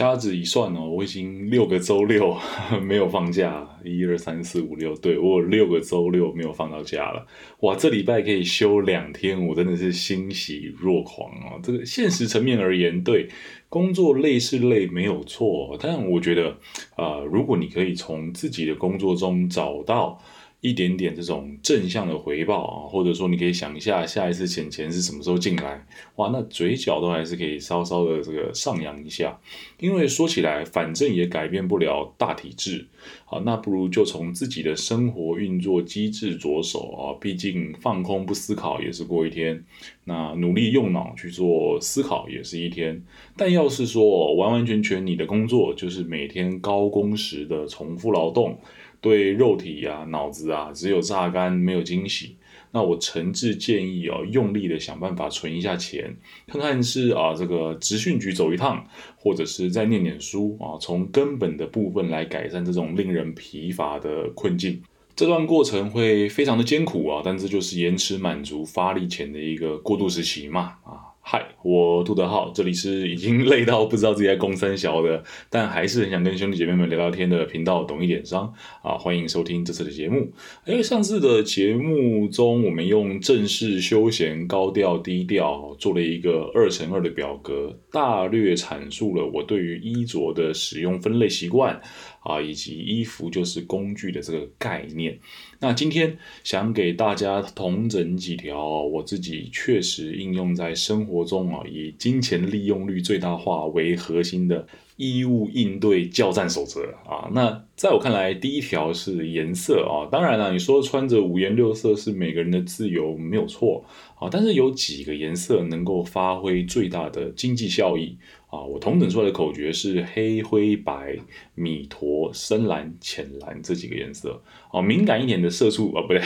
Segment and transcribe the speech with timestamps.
[0.00, 2.34] 掐指一算哦，我已经六个周六
[2.82, 7.26] 没有放假，一二三四五六，对我有六个周六没有放到假了。
[7.58, 11.60] 哇，这礼拜可以休两天，我真的是欣喜若狂哦！
[11.62, 13.28] 这个现实层面而言，对
[13.68, 16.56] 工作累是累没有错，但我觉得
[16.96, 20.18] 啊，如果你可以从自己的工作中找到。
[20.60, 25.86] 一点点这种正向的回报啊，或者说你可以想一下下一次钱钱是什么时候进来，
[26.16, 29.38] 哇，那嘴角都还是可以稍稍的这个上扬一下，
[29.78, 32.86] 因为说起来反正也改变不了大体质，
[33.24, 39.64] 好，那不如就从自己的生活运作机制着手啊，毕竟放空不思考也是过一天，
[40.04, 43.02] 那努力用脑去做思考也是一天，
[43.34, 48.58] 但要是说完完全全你的工作就是每天高工时的重复劳动。
[49.00, 52.36] 对肉体呀、脑子啊，只有榨干没有惊喜。
[52.72, 58.86] 那我诚挚建议哦，用力的想办法存一下钱，看看是啊这个职训局走一趟，
[59.16, 64.80] 或者是再念念书啊，从根本的部分来改善这种令人疲乏的困境。
[65.16, 71.09] 这段过程会非常的艰苦啊，但这就是延迟满足发力前的一个过渡时期嘛啊。
[71.22, 80.32] 嗨，我杜德浩，这里是已经累到不知道自己在攻三小的，但还是很想跟兄弟姐妹们聊聊天的频道，懂一点商啊，欢迎收听这次的节目。
[80.64, 91.80] 哎，上次的节目中，我们用正式、休闲、高调、低调做了一个二乘二的表格，大略阐述了我对于衣着的使用分类习惯。
[92.20, 95.18] 啊，以及衣服就是工具的这个概念。
[95.58, 107.28] 那今天想给大家同整几条我自己确实应用在生活中啊，以金钱利用率最大化为核心的衣物应对教战守则啊。
[107.32, 110.08] 那在我看来，第一条是颜色啊。
[110.10, 113.84] 当然了，你说穿着五颜六色是每个人的自由，没有错
[114.18, 114.28] 啊。
[114.30, 118.16] 但是有几个颜色能够发挥最大的经济效益。
[118.50, 121.16] 啊，我同等出来的口诀是黑、灰、白、
[121.54, 124.42] 米驼、深蓝、浅蓝这几个颜色。
[124.72, 126.20] 哦，敏感一点的色素啊，不对，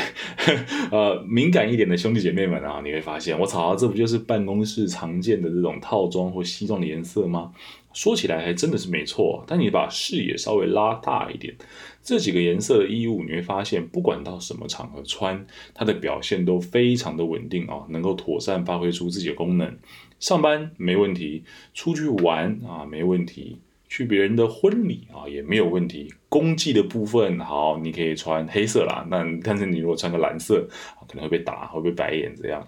[0.90, 7.52] 呃，敏感一点的兄弟姐妹们啊，你会发现，我操，这不就是办公室常见的这种套装或西装的颜色吗？
[7.94, 11.54] 说起来还真的是没错，但你把视野稍微拉大一点，
[12.02, 19.78] 这几个颜色的衣物，你会发现，不管到什么场合穿，它的表现都非常的稳定啊，能够妥善发挥出自己的功能。
[20.18, 26.12] 上班没问题，出去玩啊没问题，去别人的婚礼啊也没有问题。
[26.28, 30.66] 公祭的部分好，你可以穿黑色啦，那但是你如果穿个蓝色，
[31.06, 32.66] 可能会被打，会被白眼这样。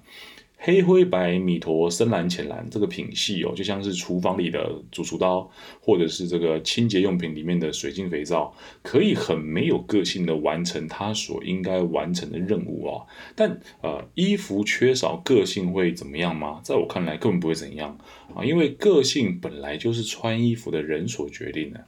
[0.58, 5.48] 黑灰白米驼深蓝浅蓝这个品系哦，就像是厨房里的主厨刀，
[5.80, 8.52] 或者是这个清洁用品里面的水晶肥皂，
[8.82, 13.06] 可以很没有个性的完成它所应该完成的任务哦。
[13.34, 16.60] 但呃，衣服缺少个性会怎么样吗？
[16.64, 17.96] 在我看来，根本不会怎样
[18.34, 21.84] 啊，因为个性本来就是穿衣服的人所决定的。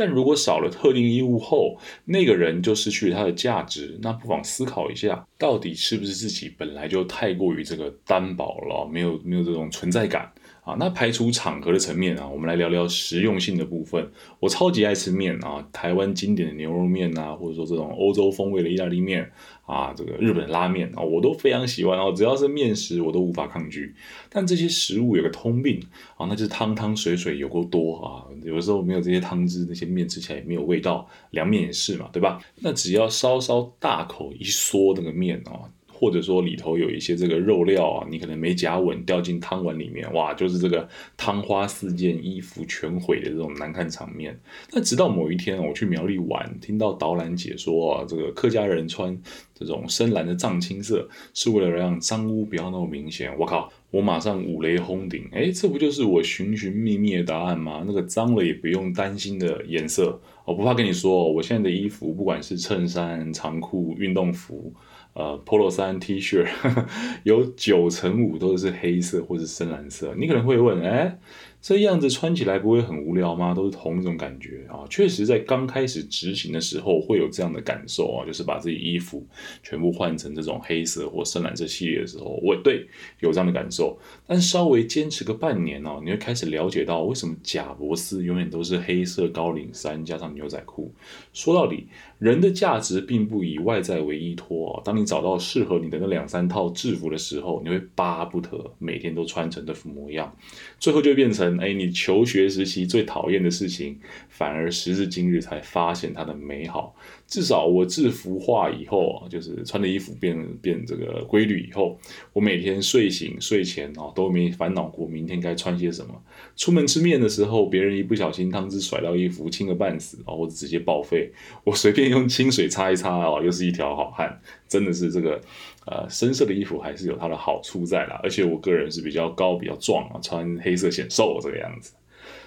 [0.00, 3.98] 但如果少了特定义务后，那个人就失去他的价值。
[4.00, 10.32] 那不妨思考一下，到底是不是自己本来就太过于这个单薄了，没有没有这种存在感。
[10.62, 14.10] 啊，那排除场合的层面啊，我们来聊聊实用性的部分。
[14.38, 19.30] 我超级爱吃面啊，台湾经典的牛肉面啊，或者说这种欧洲风味的意大利面
[19.64, 22.12] 啊，这个日本拉面啊，我都非常喜欢哦。
[22.14, 23.94] 只要是面食，我都无法抗拒。
[24.28, 25.82] 但这些食物有个通病
[26.16, 31.08] 啊，那就是汤汤水水有够多啊，有的时候没有这些汤汁，那些面吃起来也没有味道。
[31.30, 32.40] 凉面也是嘛，对吧？
[32.56, 35.70] 那只要稍稍大口一嗦那个面啊。
[36.00, 44.40] 或者说里头有一些这个肉料啊，你可能没夹稳掉进汤碗里面，哇，就是这个汤花四溅、衣服全毁的这种难看场面。
[44.72, 49.14] 那直到某一天，我去苗栗玩，听到导览解说啊，这个客家人穿
[49.54, 53.30] 这种深蓝的藏青色，是为了让脏污不要那么明显。
[53.38, 57.84] 我靠，我马上五雷轰顶，哎，这不就是我寻寻觅觅的答案吗？
[57.86, 64.72] 那个脏了也不用担心的颜色，我不怕跟你说，我现在的衣服不管是衬衫、长裤、运动服。
[65.12, 66.46] 呃，polo 衫、T 恤
[67.24, 70.14] 有九成五都是黑色或者深蓝色。
[70.16, 71.18] 你可能会问，哎。
[71.62, 73.52] 这样子穿起来不会很无聊吗？
[73.52, 74.80] 都是同一种感觉啊！
[74.88, 79.26] 确实，在刚开始执行的时候会有这样的感受啊，就是把自己衣服
[79.62, 82.88] 全部换成这种黑色或深蓝色系列的时候，我对
[83.20, 83.98] 有这样的感受。
[84.26, 90.90] 但稍微坚持个半年哦，你会开始了解到为什么贾伯斯永远都是黑色高领衫加上牛仔裤。
[91.34, 91.88] 说到底，
[92.18, 94.82] 人的价值并不以外在为依托啊。
[94.82, 100.34] 当你找到适合你的那两三套制服的时候，你会巴不得每天都穿成这副模样，
[100.78, 101.49] 最后就变成。
[101.50, 103.98] 成，哎，你求学时期最讨厌的事情，
[104.28, 106.94] 反而时至今日才发现它的美好。
[107.26, 111.96] 至少我制服化以后啊，就是穿的衣服变变这个规律以后，
[112.32, 116.20] 我每天睡醒睡前啊都没烦恼过明天该穿些什么。
[116.56, 121.30] 出门吃面的时候，别人一不小心汤汁甩到衣服，轻个半死啊，或者直接报废，
[121.64, 124.40] 我随便用清水擦一擦啊，又是一条好汉。
[124.68, 125.40] 真的是这个
[125.86, 131.92] 呃深色的衣服还是有它的好处在啦，而且我个人是比较高比较壮啊，穿黑色显瘦这个样子。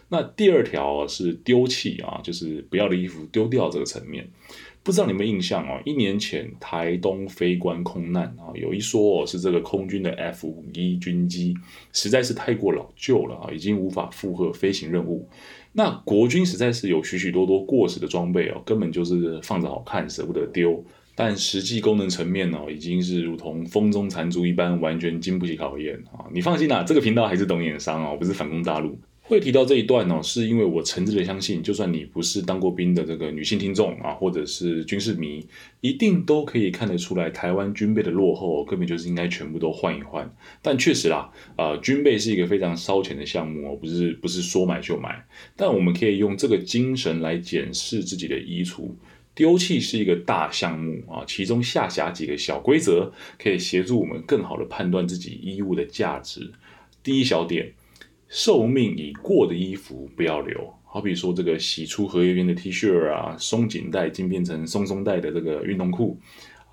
[0.10, 4.28] 那第二条是丢弃啊，就是不要的衣服丢掉这个层面。
[4.84, 11.56] 不知道你们印象哦，一年前台东飞官空难啊，有一说哦是这个空军的 F 五一军机
[11.94, 15.28] 实在是太过老旧了啊，已经无法负荷飞行任务。
[15.72, 20.84] 那国军实在是有许许多多过时的装备哦，根本就是放着好看，舍不得丢。
[21.16, 26.26] 但实际功能层面呢，已经是如同风中残烛一般，完全经不起考验啊！
[26.34, 28.98] 你放心啦，这个频道还是懂眼商哦，不是反攻大陆。
[29.26, 35.46] 会提到这一段呢，是因为我诚挚的相信，就算你不是当过兵的这个女性听众啊，或者是军事迷，
[35.80, 40.30] 一定都可以看得出来，台湾军备的落后根本就是应该全部都换一换。
[40.62, 45.26] 但确实啦，呃，军备是一个非常烧钱的项目哦，不是不是说买就买。
[45.56, 48.90] 但我们可以用这个精神来检视自己的衣橱，
[49.36, 56.52] 丢弃是一个大项目啊，其中下辖几个小规则，可以协助我们更好的判断自己衣物的价值。
[57.02, 57.74] 第一小点。
[58.36, 66.18] 寿命已过的衣服不要留，好比说这个洗出荷叶边的 T 恤啊，松紧带已经变成松松带的这个运动裤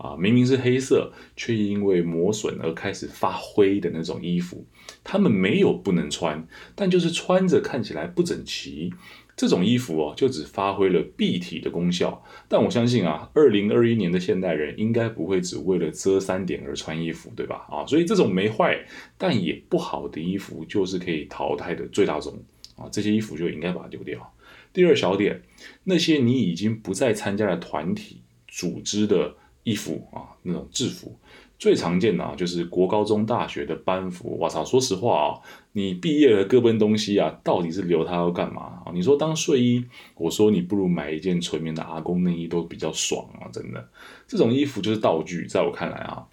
[0.02, 4.64] 啊，明明是黑色，却因为磨损而开始发灰的那种衣服，
[5.05, 8.93] 他们没有不能穿，但就是穿着看起来不整齐。
[9.37, 12.23] 这种衣服哦，就只发挥了蔽体的功效。
[12.47, 17.67] 但我相信啊，二零二一年的现代人应该不会只为了遮三点而穿衣服，对吧？
[17.70, 18.79] 啊，所以这种没坏
[19.17, 22.38] 但也不好的衣服，就是可以淘汰的最大宗
[22.76, 22.87] 啊。
[22.93, 24.32] 这些衣服就应该把它丢掉。
[24.75, 25.43] 第二小点，
[25.85, 31.17] 那些你已经不再参加的团体组织的衣服啊，那种制服。
[31.59, 34.35] 最常见的啊，就是国高中大学的班服。
[34.41, 35.39] 我操，说实话啊，
[35.73, 38.93] 你毕业了各奔东西啊，到底是留它要干嘛啊？
[38.95, 39.85] 你说当睡衣，
[40.17, 43.45] 我说你不如买一件纯棉的阿公内衣都比较爽啊！
[43.53, 43.89] 真的，
[44.27, 46.27] 这种衣服就是道具，在我看来啊，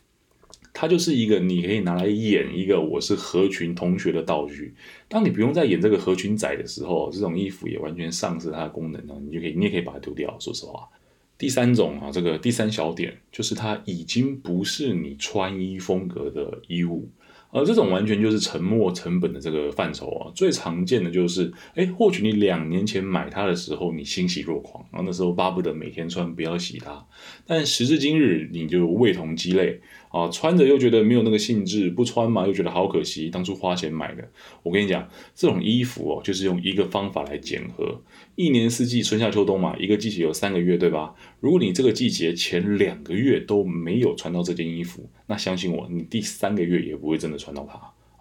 [0.74, 4.74] 它就是一个你可以拿来演一个我是合群同学的道具。
[5.10, 10.34] 当你不用再演这个合群仔的时候，这种衣服也完全丧失它的功能了，你就可以，你也可以把它丢掉。
[10.40, 10.88] 说实话。
[11.38, 17.10] 第三种啊，这个第三小点就是它已经不是你穿衣风格的衣物，
[17.52, 20.32] 而这种完全就是沉没成本的这个范畴啊。
[20.34, 27.06] 最常见的就是，哎，或许你两年前买它的时候你欣喜若狂，然后那时候巴不得每天穿，不要洗它，
[27.46, 29.80] 但时至今日你就味同鸡肋。
[30.10, 34.28] 啊，穿着又觉得没有那个兴致，不穿嘛又觉得好可惜，当初花钱买的。
[34.64, 38.02] 我跟你讲，这种衣服哦，就是用一个方法来检核，
[38.36, 41.14] 一年四季，春夏秋冬嘛，一个季节有三个月，对吧？
[41.40, 47.78] 如果你这个季节前两个月都没有穿到这件衣服，那相信我，你第三个月也不会真的穿到它，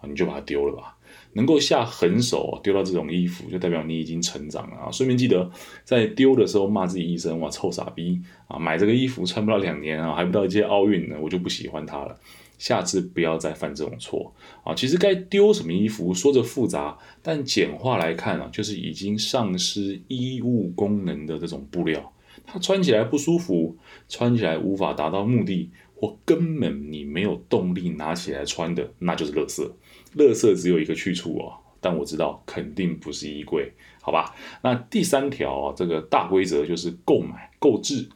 [0.09, 0.95] 你就把它丢了吧。
[1.33, 4.91] 能够下狠手丢到这种衣服，就代表你已经成长了啊！
[4.91, 5.49] 顺便记得
[5.83, 8.57] 在丢的时候骂自己一声：“哇，臭傻逼啊！
[8.57, 12.17] 买这个衣服穿不到两年啊，还不到一届奥运呢，我就不喜欢它了。
[12.57, 14.33] 下次不要再犯这种错
[14.63, 14.73] 啊！
[14.73, 22.11] 其实该丢什么衣服，说着复杂，但简化来看啊，就是已经丧失衣物功能的这种布料，
[22.47, 23.77] 它穿起来不舒服，
[24.09, 29.69] 穿起来无法达到目的，或根本你没有动力拿起来穿的，那就是垃圾。
[30.17, 33.71] 垃圾只有一个去处哦，但我知道肯定不是衣柜，
[34.01, 34.35] 好吧？
[34.63, 38.07] 那第三条啊，这个大规则就是购买购置，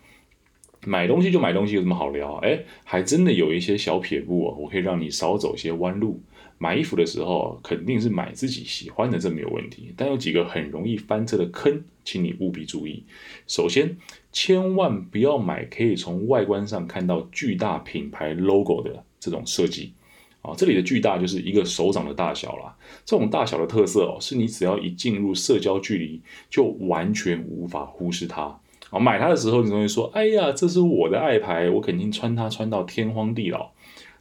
[0.85, 2.35] 买东西就买东西，有什么好聊？
[2.37, 6.21] 哎，还真的有一些小撇步哦，我可以让你少走些弯路。
[6.57, 9.91] 买衣服的时候，肯定是买自己喜欢的，这没有问题。
[9.97, 13.03] 但有几个很容易翻车的坑，请你务必注意。
[13.47, 13.97] 首先，
[14.31, 19.93] 千万不要买可以从外观上看到巨大品牌 logo 的这种设计。
[20.41, 22.75] 啊，这里的巨大就是一个手掌的大小啦。
[23.05, 28.59] 这种大小的特色哦，是你只要一进入社交距离，就完全无法忽视它。
[28.89, 33.69] 啊，买它的时候，你容易说：“哎呀，这是我的爱牌，我肯定穿它穿到天荒地老。”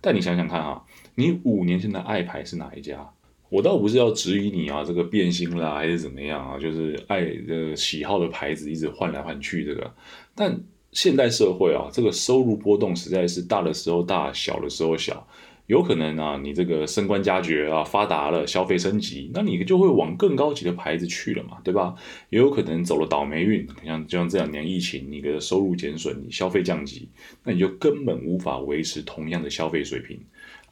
[0.01, 0.83] 但你想想看啊，
[1.15, 3.11] 你五年前的爱牌是哪一家？
[3.49, 6.59] 我倒不是要质疑你啊，这个变心啦，还是怎么样啊？
[6.59, 9.93] 就是爱的喜好的牌子一直换来换去这个。
[10.37, 10.61] 但
[10.93, 15.27] 现代社会啊，这个收入波动实在是大的时候大，小的时候小。
[15.71, 21.95] 有可能啊，你这个升官加爵啊，发达了，消费升级，那你就会往更高级的牌子去了嘛，对吧？
[22.31, 27.09] 也有可能走了倒霉运，像就像这两年疫情，你的收入减损，你消费降级，
[27.45, 30.21] 那你就根本无法维持同样的消费水平。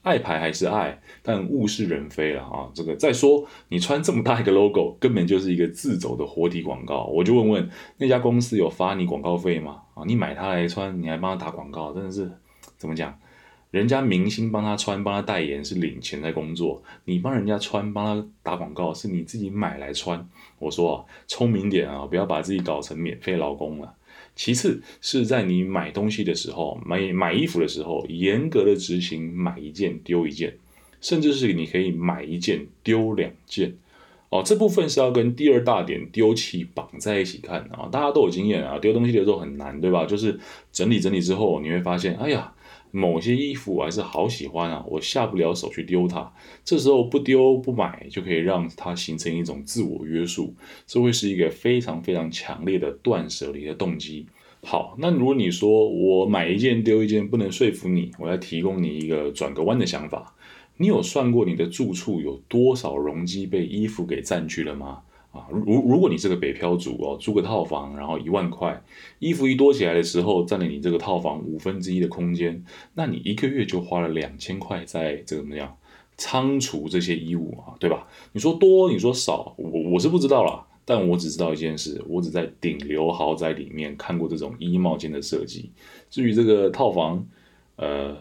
[0.02, 2.68] 爱牌还是爱，但物是人非了啊！
[2.74, 7.04] 这个再说，你穿这么大一个 logo，根本就是一个自走的活体广告。
[7.04, 9.82] 我就问问那家公司有发你广告费吗？
[9.94, 12.28] 啊，你买它来穿，你还帮他打广告，真的是
[12.76, 13.16] 怎么讲？
[13.70, 20.26] 人家明星帮他穿，帮他代言是领钱在工作，你帮人家穿，帮他打广告是你自己买来穿。
[20.58, 23.94] 我说啊，聪明点啊，不要把自己搞成免费劳工了。
[24.34, 30.56] 其次是在你买东西的时候，买买衣服的时候，严格的执行买一件丢一件，
[31.02, 33.76] 甚至是你可以买一件丢两件。
[34.30, 37.86] 哦，这部分是要跟第二大点丢弃绑在一起看啊。
[37.92, 40.06] 大家都有经验啊，丢东西的时候很难，对吧？
[40.06, 40.40] 就是
[40.72, 42.50] 整理整理之后，你会发现，哎呀。
[42.90, 46.32] 某些衣服我还是好喜欢啊，我下不了手去丢它。
[46.64, 50.54] 这时候不丢不买，就可以让它形成一种自我约束，
[50.86, 54.26] 这会是一个非常非常强烈的断舍离的动机。
[54.62, 60.34] 好，那如果你说我买一件丢一件不能说服你，我要提供你一个转个弯的想法。
[60.78, 65.02] 你有算过你的住处有多少容积被衣服给占据了吗？
[65.32, 68.82] 啊，如如果你是个北漂族哦，租个套房，然后一万块，
[69.18, 75.76] 衣服一多起来的时候，占了你这个套房五分之一的空间，那你一个月就花了两千块在这个怎么样
[76.16, 78.08] 仓储这些衣物啊，对吧？
[78.32, 85.70] 你说多，你说少，我我是不知道啦，但我只知道一件事，我只在顶流豪宅里面看过这种衣帽间的设计，
[86.10, 87.26] 至于这个套房，
[87.76, 88.16] 呃，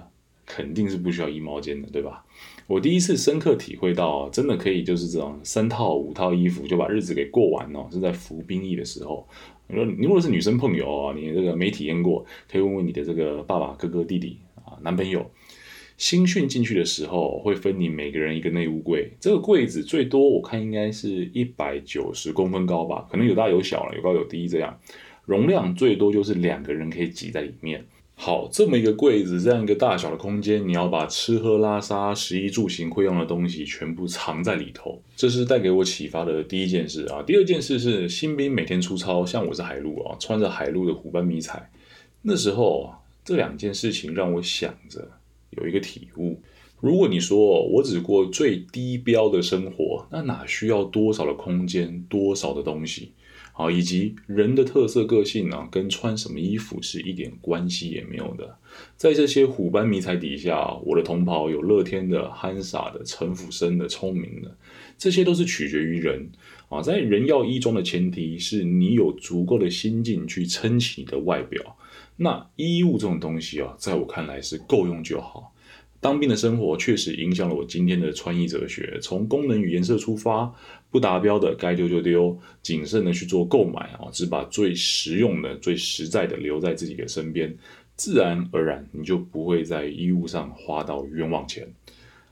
[0.46, 2.26] 肯定是不需要衣帽间的，对吧？
[2.68, 9.28] 我第一次深刻体会到，真的可以就是这种三套五套衣服就把日子给过完哦，是在服兵役的时候。
[9.68, 15.32] 你说你如果是女生朋友啊，你这个没体验过，可以问问你的这个爸爸、哥哥、弟弟啊、男朋友。
[15.98, 24.78] 新训进去的时候，会分你每个人一个内务柜，这个柜子最多我看应该是一百九十公分高吧，可能有大有小了，有高有低这样，
[25.26, 27.84] 容量最多就是两个人可以挤在里面。
[28.20, 37.22] 好，这么一个柜子，这样一个大小的空间，你要把吃喝拉撒、食衣住行会用的东西全部藏在里头，这是带给我启发的第一件事啊。
[37.22, 41.70] 第二件事是新兵每天出操，像我是海陆啊，穿着海陆的虎斑迷彩，
[42.24, 42.92] 那时候
[43.24, 45.08] 这两件事情让我想着
[45.52, 46.42] 有一个体悟：
[46.82, 53.12] 如果你说我只过最低标的生活，那哪需要多少的空间、多少的东西？
[53.58, 58.58] 啊，以及人的特色个性呢，跟穿什么衣服是一点关系也没有的。
[58.96, 64.56] 在这些虎斑迷彩底下，我的同袍有乐天的、憨傻的、城府深的、聪明的，
[64.96, 66.30] 这些都是取决于人
[66.70, 66.84] 啊。
[66.84, 71.76] 在人要衣装的前提是你有足够的心境去撑起你的外表。
[72.18, 75.54] 那衣物这种东西啊，在我看来是够用就好。
[76.00, 79.00] 当兵的生活确实影响了我今天的穿衣哲学。
[79.02, 80.54] 从功能与颜色出发，
[80.90, 87.56] 不达标的该丢就丢，谨慎的去做购买啊，只把最实用的、最实在的留在自己的身边，
[87.96, 91.68] 自然而然你就不会在衣物上花到冤枉钱。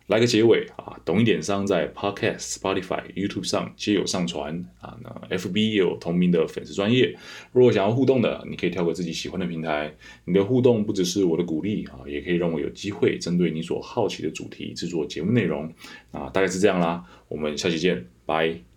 [0.07, 0.99] 来个结尾啊！
[1.03, 4.95] 懂一点商在 Podcast、Spotify、YouTube 上皆有上传啊。
[5.01, 7.17] 那 FB 也有同名的粉丝专业。
[7.51, 9.95] 如果想要互动的，你可以挑个自己喜欢的平台。
[10.25, 15.73] 你的互动不只是我的鼓励啊，也可以让我有机会针对你所好奇的主题制作节目内容
[16.11, 16.29] 啊。
[16.29, 18.74] 大概是这样啦，我们下期见，拜。